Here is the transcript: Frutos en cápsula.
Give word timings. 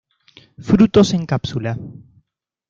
Frutos 0.69 1.13
en 1.17 1.23
cápsula. 1.31 1.73